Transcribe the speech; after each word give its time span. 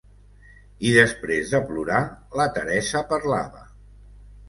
I 0.91 0.93
després 0.95 1.53
de 1.53 1.61
plorar, 1.69 2.01
la 2.43 2.51
Teresa 2.59 3.07
parlava. 3.15 3.67